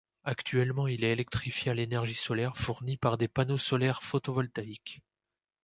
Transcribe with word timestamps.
Actuellement, 0.23 0.87
il 0.87 1.03
est 1.03 1.11
électrifié 1.11 1.69
à 1.69 1.73
l’énergie 1.75 2.15
solaire 2.15 2.57
fournie 2.57 2.97
par 2.97 3.19
des 3.19 3.27
panneaux 3.27 3.59
solaires 3.59 4.01
photovoltaïques. 4.01 5.03